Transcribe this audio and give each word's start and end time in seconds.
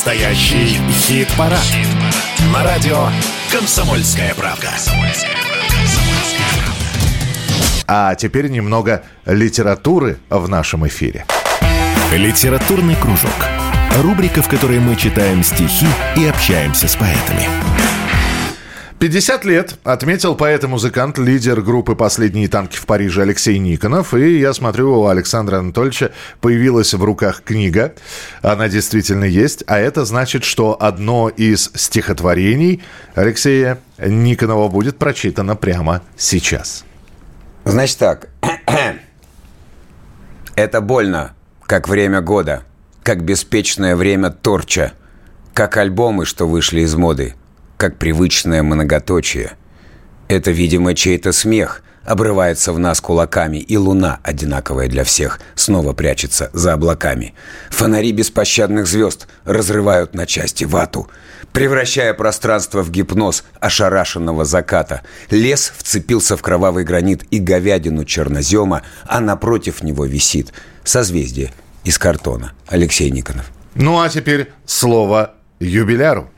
Настоящий 0.00 0.78
хит-парад. 0.90 1.60
Хит 1.60 1.86
На 2.54 2.64
радио 2.64 3.08
«Комсомольская 3.52 4.34
правка». 4.34 4.70
А 7.86 8.14
теперь 8.14 8.48
немного 8.48 9.02
литературы 9.26 10.16
в 10.30 10.48
нашем 10.48 10.88
эфире. 10.88 11.26
Литературный 12.14 12.96
кружок. 12.96 13.30
Рубрика, 13.98 14.40
в 14.40 14.48
которой 14.48 14.78
мы 14.78 14.96
читаем 14.96 15.42
стихи 15.42 15.86
и 16.16 16.24
общаемся 16.24 16.88
с 16.88 16.96
поэтами. 16.96 17.46
50 19.00 19.46
лет 19.46 19.76
отметил 19.82 20.34
поэт 20.34 20.62
и 20.62 20.66
музыкант, 20.66 21.16
лидер 21.16 21.62
группы 21.62 21.94
«Последние 21.94 22.48
танки 22.48 22.76
в 22.76 22.84
Париже» 22.84 23.22
Алексей 23.22 23.56
Никонов. 23.56 24.12
И 24.12 24.38
я 24.38 24.52
смотрю, 24.52 24.92
у 24.92 25.06
Александра 25.06 25.56
Анатольевича 25.56 26.12
появилась 26.42 26.92
в 26.92 27.02
руках 27.02 27.42
книга. 27.42 27.94
Она 28.42 28.68
действительно 28.68 29.24
есть. 29.24 29.64
А 29.66 29.78
это 29.78 30.04
значит, 30.04 30.44
что 30.44 30.76
одно 30.78 31.30
из 31.30 31.70
стихотворений 31.74 32.82
Алексея 33.14 33.78
Никонова 33.96 34.68
будет 34.68 34.98
прочитано 34.98 35.56
прямо 35.56 36.02
сейчас. 36.18 36.84
Значит 37.64 37.96
так. 37.96 38.28
Это 40.56 40.82
больно, 40.82 41.32
как 41.64 41.88
время 41.88 42.20
года, 42.20 42.64
как 43.02 43.24
беспечное 43.24 43.96
время 43.96 44.28
торча, 44.28 44.92
как 45.54 45.78
альбомы, 45.78 46.26
что 46.26 46.46
вышли 46.46 46.82
из 46.82 46.94
моды– 46.96 47.34
как 47.80 47.96
привычное 47.96 48.62
многоточие. 48.62 49.52
Это, 50.28 50.50
видимо, 50.50 50.94
чей-то 50.94 51.32
смех 51.32 51.82
обрывается 52.04 52.74
в 52.74 52.78
нас 52.78 53.00
кулаками, 53.00 53.56
и 53.56 53.78
луна, 53.78 54.20
одинаковая 54.22 54.86
для 54.86 55.02
всех, 55.02 55.40
снова 55.54 55.94
прячется 55.94 56.50
за 56.52 56.74
облаками. 56.74 57.32
Фонари 57.70 58.12
беспощадных 58.12 58.86
звезд 58.86 59.28
разрывают 59.44 60.14
на 60.14 60.26
части 60.26 60.64
вату, 60.64 61.08
превращая 61.52 62.12
пространство 62.12 62.82
в 62.82 62.90
гипноз 62.90 63.44
ошарашенного 63.60 64.44
заката. 64.44 65.00
Лес 65.30 65.72
вцепился 65.74 66.36
в 66.36 66.42
кровавый 66.42 66.84
гранит 66.84 67.24
и 67.30 67.38
говядину 67.38 68.04
чернозема, 68.04 68.82
а 69.06 69.20
напротив 69.20 69.82
него 69.82 70.04
висит 70.04 70.52
созвездие 70.84 71.50
из 71.84 71.98
картона. 71.98 72.52
Алексей 72.66 73.10
Никонов. 73.10 73.50
Ну 73.74 74.02
а 74.02 74.10
теперь 74.10 74.52
слово 74.66 75.34
юбиляру. 75.60 76.30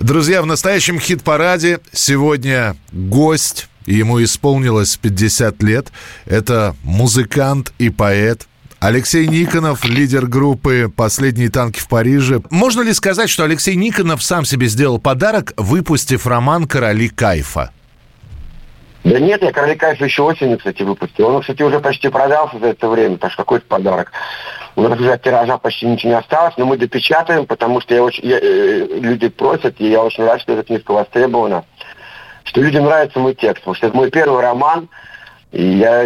Друзья, 0.00 0.42
в 0.42 0.46
настоящем 0.46 1.00
хит-параде 1.00 1.80
сегодня 1.92 2.76
гость, 2.92 3.68
ему 3.84 4.22
исполнилось 4.22 4.96
50 4.96 5.60
лет. 5.64 5.88
Это 6.24 6.76
музыкант 6.84 7.72
и 7.78 7.90
поэт 7.90 8.46
Алексей 8.78 9.26
Никонов, 9.26 9.84
лидер 9.84 10.26
группы 10.26 10.90
«Последние 10.94 11.50
танки 11.50 11.80
в 11.80 11.88
Париже». 11.88 12.40
Можно 12.50 12.82
ли 12.82 12.92
сказать, 12.92 13.28
что 13.28 13.42
Алексей 13.42 13.74
Никонов 13.74 14.22
сам 14.22 14.44
себе 14.44 14.68
сделал 14.68 15.00
подарок, 15.00 15.52
выпустив 15.56 16.28
роман 16.28 16.68
«Короли 16.68 17.08
кайфа»? 17.08 17.72
Да 19.02 19.18
нет, 19.18 19.42
я 19.42 19.50
«Короли 19.50 19.74
кайфа» 19.74 20.04
еще 20.04 20.22
осенью, 20.22 20.58
кстати, 20.58 20.84
выпустил. 20.84 21.26
Он, 21.26 21.40
кстати, 21.40 21.60
уже 21.62 21.80
почти 21.80 22.08
продался 22.08 22.60
за 22.60 22.66
это 22.66 22.88
время, 22.88 23.16
так 23.18 23.32
что 23.32 23.42
какой-то 23.42 23.66
подарок. 23.66 24.12
У 24.78 24.82
нас 24.82 24.96
уже 25.00 25.18
тиража 25.18 25.58
почти 25.58 25.86
ничего 25.86 26.12
не 26.12 26.18
осталось, 26.18 26.54
но 26.56 26.64
мы 26.64 26.76
допечатаем, 26.76 27.46
потому 27.46 27.80
что 27.80 27.96
я 27.96 28.04
очень, 28.04 28.24
я, 28.24 28.38
э, 28.38 28.86
люди 29.00 29.26
просят, 29.28 29.74
и 29.80 29.90
я 29.90 30.04
очень 30.04 30.22
рад, 30.22 30.40
что 30.40 30.52
эта 30.52 30.62
книжка 30.62 30.92
востребована, 30.92 31.64
что 32.44 32.60
людям 32.60 32.84
нравится 32.84 33.18
мой 33.18 33.34
текст, 33.34 33.64
потому 33.64 33.74
что 33.74 33.88
это 33.88 33.96
мой 33.96 34.08
первый 34.12 34.40
роман, 34.40 34.88
я 35.52 36.02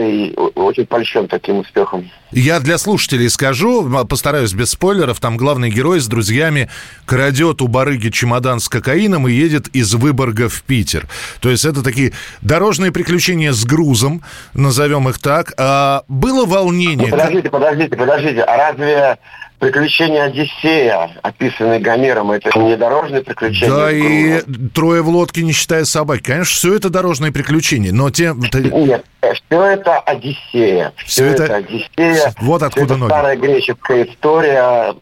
очень 0.55 0.87
польщен 0.87 1.27
таким 1.27 1.59
успехом. 1.59 2.11
Я 2.31 2.61
для 2.61 2.79
слушателей 2.79 3.29
скажу, 3.29 3.91
постараюсь 4.07 4.53
без 4.53 4.71
спойлеров, 4.71 5.21
там 5.21 5.37
главный 5.37 5.71
герой 5.71 6.01
с 6.01 6.07
друзьями 6.07 6.71
крадет 7.05 7.61
у 7.61 7.69
барыги 7.69 8.09
чемодан 8.09 8.61
с 8.61 8.69
кокаином 8.69 9.29
и 9.29 9.33
едет 9.33 9.69
из 9.69 9.93
Выборга 9.95 10.49
в 10.49 10.63
Питер. 10.63 11.07
То 11.41 11.51
есть 11.51 11.65
это 11.65 11.83
такие 11.83 12.13
дорожные 12.41 12.93
приключения 12.93 13.53
с 13.53 13.65
грузом, 13.65 14.23
назовем 14.55 15.09
их 15.09 15.19
так. 15.19 15.53
А 15.59 16.05
было 16.09 16.47
волнение... 16.47 17.09
Ну, 17.09 17.11
подождите, 17.11 17.51
подождите, 17.51 17.97
подождите. 17.97 18.43
А 18.43 18.57
разве 18.57 19.19
приключения 19.63 20.25
Одиссея, 20.25 21.13
описанные 21.23 21.79
Гомером, 21.79 22.33
это 22.33 22.59
не 22.59 22.77
дорожные 22.77 23.23
приключения? 23.23 23.73
Да, 23.73 23.93
и 23.93 24.41
трое 24.71 25.03
в 25.03 25.09
лодке, 25.09 25.45
не 25.45 25.53
считая 25.53 25.85
собаки. 25.85 26.23
Конечно, 26.23 26.53
все 26.53 26.75
это 26.75 26.91
дорожные 26.91 27.31
приключения, 27.31 27.93
но 27.93 28.11
те... 28.11 28.35
Нет, 28.35 29.05
все 29.21 29.63
это 29.63 30.01
Одиссея. 30.01 30.93
Все, 30.97 31.07
все 31.07 31.27
это... 31.27 31.45
это 31.45 31.57
Одиссея. 31.57 32.35
Вот 32.41 32.65
откуда 32.65 32.97
ноги. 32.97 33.11
старая 33.11 33.37
греческая 33.37 34.03
история 34.03 34.97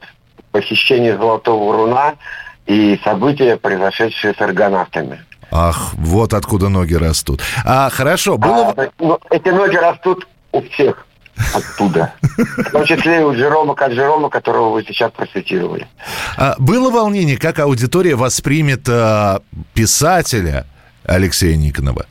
похищения 0.53 1.17
Золотого 1.17 1.75
Руна 1.75 2.17
и 2.67 3.01
события, 3.03 3.57
произошедшие 3.57 4.35
с 4.35 4.43
аргонавтами. 4.43 5.25
Ах, 5.51 5.95
вот 5.95 6.35
откуда 6.35 6.69
ноги 6.69 6.93
растут. 6.93 7.41
А, 7.65 7.89
хорошо, 7.89 8.37
было... 8.37 8.75
А, 8.77 8.91
ну, 8.99 9.19
эти 9.31 9.49
ноги 9.49 9.77
растут 9.77 10.29
у 10.53 10.61
всех 10.61 11.07
оттуда. 11.55 12.13
В 12.21 12.71
том 12.71 12.85
числе 12.85 13.21
и 13.21 13.23
у 13.23 13.35
Джерома 13.35 13.75
Каджерома, 13.75 14.31
которого 14.31 14.71
вы 14.71 14.85
сейчас 14.85 15.11
процитировали. 15.13 15.87
А 16.37 16.55
было 16.59 16.91
волнение, 16.91 17.37
как 17.37 17.59
аудитория 17.59 18.15
воспримет 18.15 18.89
а, 18.89 19.41
писателя 19.75 20.67
Алексея 21.05 21.57
Никонова? 21.57 22.07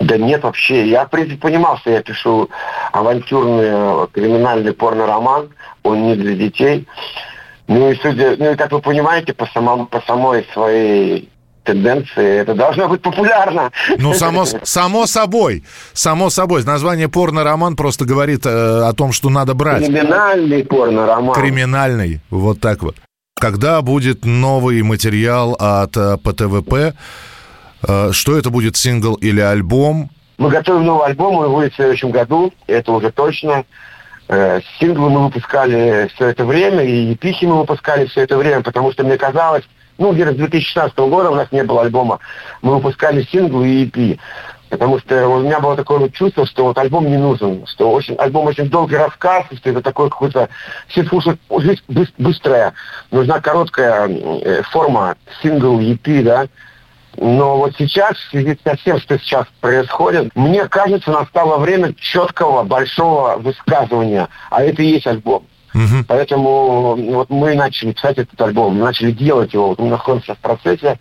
Да 0.00 0.18
нет, 0.18 0.42
вообще. 0.42 0.88
Я, 0.88 1.06
в 1.06 1.10
принципе, 1.10 1.36
понимал, 1.36 1.78
что 1.78 1.90
я 1.90 2.02
пишу 2.02 2.50
авантюрный 2.92 4.08
криминальный 4.08 4.72
порно-роман. 4.72 5.50
Он 5.82 6.06
не 6.06 6.16
для 6.16 6.34
детей. 6.34 6.86
Ну 7.66 7.90
и 7.90 7.96
судя, 7.96 8.36
ну 8.38 8.52
и 8.52 8.56
как 8.56 8.72
вы 8.72 8.80
понимаете, 8.80 9.32
по, 9.32 9.46
самому, 9.46 9.86
по 9.86 10.00
самой 10.02 10.46
своей 10.52 11.30
тенденции, 11.64 12.38
это 12.38 12.54
должно 12.54 12.88
быть 12.88 13.02
популярно. 13.02 13.70
Ну, 13.98 14.14
само, 14.14 14.44
само 14.62 15.06
собой, 15.06 15.64
само 15.92 16.30
собой. 16.30 16.64
Название 16.64 17.08
порно-роман 17.08 17.76
просто 17.76 18.04
говорит 18.04 18.46
э, 18.46 18.48
о 18.50 18.92
том, 18.92 19.12
что 19.12 19.30
надо 19.30 19.54
брать. 19.54 19.84
Криминальный 19.86 20.64
порно-роман. 20.64 21.34
Криминальный, 21.34 22.20
вот 22.30 22.60
так 22.60 22.82
вот. 22.82 22.96
Когда 23.40 23.82
будет 23.82 24.24
новый 24.24 24.82
материал 24.82 25.56
от 25.58 25.96
э, 25.96 26.16
ПТВП? 26.18 26.94
Э, 27.86 28.12
что 28.12 28.38
это 28.38 28.50
будет, 28.50 28.76
сингл 28.76 29.14
или 29.14 29.40
альбом? 29.40 30.10
Мы 30.38 30.48
готовим 30.50 30.84
новый 30.84 31.06
альбом, 31.06 31.36
он 31.36 31.52
будет 31.52 31.72
в 31.72 31.76
следующем 31.76 32.10
году, 32.10 32.52
это 32.66 32.92
уже 32.92 33.10
точно. 33.10 33.64
Э, 34.28 34.60
синглы 34.78 35.10
мы 35.10 35.24
выпускали 35.24 36.10
все 36.14 36.28
это 36.28 36.44
время, 36.44 36.82
и 36.82 37.14
пихи 37.14 37.46
мы 37.46 37.58
выпускали 37.58 38.06
все 38.06 38.22
это 38.22 38.36
время, 38.36 38.62
потому 38.62 38.90
что 38.92 39.04
мне 39.04 39.18
казалось, 39.18 39.64
ну, 39.98 40.12
где-то 40.12 40.32
с 40.32 40.36
2016 40.36 40.98
года 40.98 41.30
у 41.30 41.34
нас 41.34 41.50
не 41.52 41.62
было 41.62 41.82
альбома. 41.82 42.18
Мы 42.62 42.74
выпускали 42.74 43.22
синглы 43.22 43.68
и 43.68 43.86
EP. 43.86 44.18
Потому 44.70 44.98
что 44.98 45.28
у 45.28 45.40
меня 45.40 45.60
было 45.60 45.76
такое 45.76 45.98
вот 45.98 46.12
чувство, 46.12 46.46
что 46.46 46.64
вот 46.64 46.78
альбом 46.78 47.06
не 47.06 47.16
нужен, 47.16 47.64
что 47.66 47.92
очень, 47.92 48.16
альбом 48.16 48.46
очень 48.46 48.68
долгий 48.68 48.96
рассказ, 48.96 49.44
что 49.52 49.70
это 49.70 49.82
такой 49.82 50.10
какой-то... 50.10 50.48
Все 50.88 51.04
слушают, 51.04 51.38
жизнь 51.58 51.82
быстрая, 52.18 52.72
нужна 53.12 53.40
короткая 53.40 54.08
э, 54.08 54.62
форма, 54.62 55.16
сингл, 55.40 55.78
EP, 55.78 56.22
да. 56.22 56.48
Но 57.16 57.58
вот 57.58 57.74
сейчас, 57.78 58.16
в 58.16 58.30
связи 58.30 58.58
со 58.64 58.76
всем, 58.76 58.98
что 58.98 59.16
сейчас 59.18 59.46
происходит, 59.60 60.34
мне 60.34 60.66
кажется, 60.66 61.12
настало 61.12 61.58
время 61.58 61.94
четкого, 61.94 62.64
большого 62.64 63.36
высказывания, 63.36 64.28
а 64.50 64.64
это 64.64 64.82
и 64.82 64.86
есть 64.86 65.06
альбом. 65.06 65.46
Угу. 65.74 66.04
Поэтому 66.06 66.94
вот 66.94 67.30
мы 67.30 67.54
начали 67.54 67.92
писать 67.92 68.18
этот 68.18 68.40
альбом, 68.40 68.76
мы 68.76 68.84
начали 68.84 69.10
делать 69.10 69.52
его. 69.52 69.68
Вот 69.68 69.80
мы 69.80 69.88
находимся 69.88 70.34
в 70.34 70.38
процессе. 70.38 70.98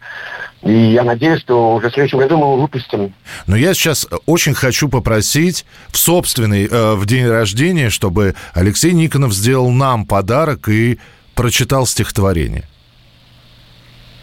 И 0.64 0.74
я 0.74 1.04
надеюсь, 1.04 1.42
что 1.42 1.76
уже 1.76 1.90
в 1.90 1.94
следующем 1.94 2.18
году 2.18 2.38
мы 2.38 2.46
его 2.46 2.58
выпустим. 2.58 3.14
Но 3.46 3.56
я 3.56 3.74
сейчас 3.74 4.08
очень 4.26 4.54
хочу 4.54 4.90
попросить 4.90 5.66
в 5.90 5.98
собственный, 5.98 6.68
э, 6.68 6.94
в 6.96 7.06
день 7.06 7.28
рождения, 7.28 7.90
чтобы 7.90 8.36
Алексей 8.54 8.94
Никонов 8.94 9.34
сделал 9.34 9.70
нам 9.70 10.06
подарок 10.06 10.70
и 10.70 11.00
прочитал 11.36 11.86
стихотворение. 11.86 12.64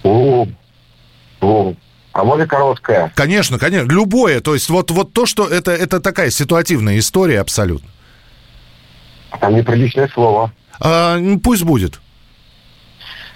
О, 0.03 0.47
о, 1.41 1.75
а 2.13 2.25
может 2.25 2.49
короткое? 2.49 3.13
Конечно, 3.15 3.59
конечно, 3.59 3.89
любое. 3.89 4.41
То 4.41 4.55
есть 4.55 4.69
вот, 4.69 4.91
вот 4.91 5.13
то, 5.13 5.27
что 5.27 5.47
это, 5.47 5.71
это 5.71 6.01
такая 6.01 6.31
ситуативная 6.31 6.99
история 6.99 7.41
абсолютно. 7.41 7.89
Там 9.39 9.55
неприличное 9.55 10.09
слово. 10.09 10.53
А, 10.81 11.19
пусть 11.43 11.63
будет. 11.63 12.01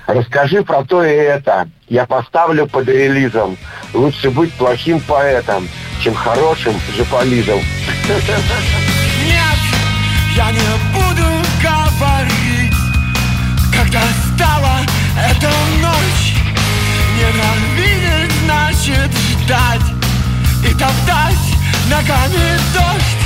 Расскажи 0.06 0.62
про 0.62 0.85
то 0.85 1.02
и 1.05 1.11
это. 1.11 1.69
Я 1.88 2.06
поставлю 2.06 2.67
под 2.67 2.88
релизом. 2.88 3.56
Лучше 3.94 4.31
быть 4.31 4.52
плохим 4.55 5.00
поэтом, 5.00 5.69
чем 6.02 6.14
хорошим 6.14 6.75
жополизом. 6.96 7.61
Нет, 9.25 9.58
я 10.37 10.50
не 10.50 10.61
буду 10.93 11.26
говорить, 11.62 12.75
когда 13.75 14.02
стала 14.35 14.81
эта 15.17 15.49
ночь. 15.81 16.35
Ненавидеть 17.17 18.32
значит 18.44 19.11
ждать 19.43 19.87
и 20.64 20.73
топтать 20.73 21.44
ногами 21.88 22.58
дождь. 22.75 23.25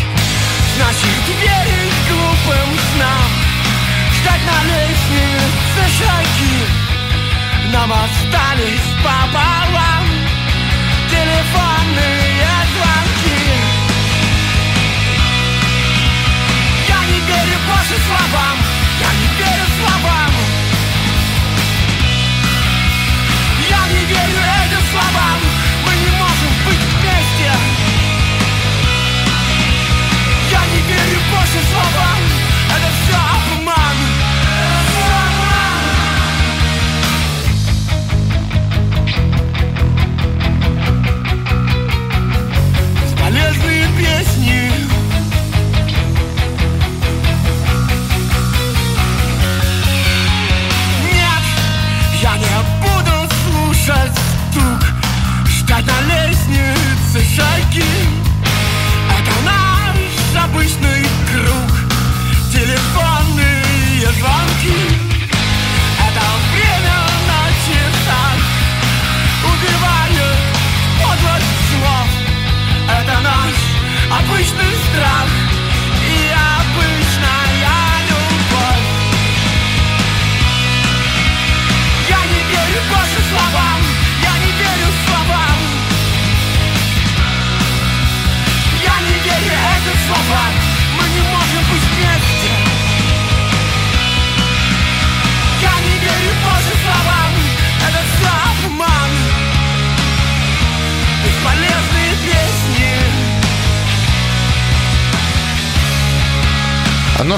Значит 0.76 1.26
верить 1.41 1.88
глупым 2.49 2.79
снам 2.95 3.31
Ждать 4.12 4.41
на 4.47 4.59
лестнице 4.65 5.83
шаги 5.99 6.67
Нам 7.73 7.93
остались 7.93 8.89
пополам 9.03 10.05
Телефонные 11.11 12.57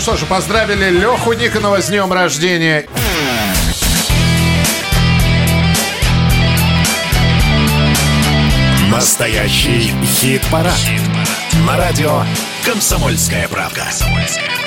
Что 0.00 0.16
ж, 0.16 0.24
поздравили 0.24 0.88
Леху 0.88 1.34
Никонова 1.34 1.82
с 1.82 1.88
днем 1.88 2.10
рождения. 2.10 2.86
Настоящий 8.90 9.92
хит-парад. 10.06 10.74
Хит 10.74 11.02
На 11.66 11.76
радио 11.76 12.22
«Комсомольская 12.64 13.46
правка». 13.46 13.82
«Комсомольская 13.82 14.46
правка». 14.46 14.59